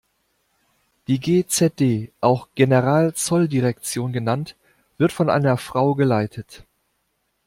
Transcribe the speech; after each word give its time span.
Die 1.07 1.19
G-Z-D, 1.19 2.11
auch 2.21 2.47
Generalzolldirektion 2.55 4.11
genannt 4.11 4.55
wird 4.97 5.11
von 5.11 5.29
einer 5.29 5.57
Frau 5.57 5.93
geleitet. 5.93 6.65